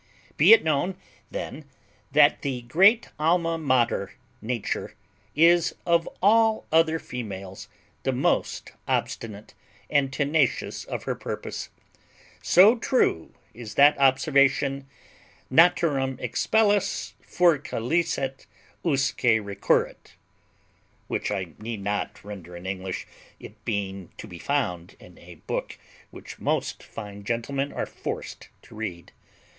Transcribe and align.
Be 0.35 0.51
it 0.51 0.63
known 0.63 0.97
then 1.29 1.65
that 2.11 2.41
the 2.41 2.63
great 2.63 3.09
Alma 3.19 3.59
Mater, 3.59 4.13
Nature, 4.41 4.95
is 5.35 5.75
of 5.85 6.09
all 6.23 6.65
other 6.71 6.97
females 6.97 7.67
the 8.01 8.11
most 8.11 8.71
obstinate, 8.87 9.53
and 9.91 10.11
tenacious 10.11 10.85
of 10.85 11.03
her 11.03 11.13
purpose. 11.13 11.69
So 12.41 12.77
true 12.79 13.35
is 13.53 13.75
that 13.75 13.95
observation, 13.99 14.87
Naturam 15.51 16.17
expellas 16.17 17.13
furca 17.21 17.79
licet, 17.79 18.47
usque 18.83 19.21
recurret. 19.45 20.15
Which 21.09 21.29
I 21.29 21.49
need 21.59 21.83
not 21.83 22.23
render 22.23 22.57
in 22.57 22.65
English, 22.65 23.05
it 23.39 23.63
being 23.65 24.09
to 24.17 24.25
be 24.27 24.39
found 24.39 24.95
in 24.99 25.19
a 25.19 25.35
book 25.45 25.77
which 26.09 26.39
most 26.39 26.81
fine 26.81 27.23
gentlemen 27.23 27.71
are 27.71 27.85
forced 27.85 28.49
to 28.63 28.73
read. 28.73 29.11